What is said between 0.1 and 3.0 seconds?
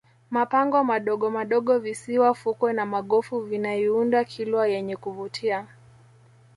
mapango madogomadogo visiwa fukwe na